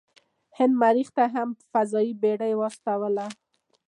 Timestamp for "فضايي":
1.71-2.11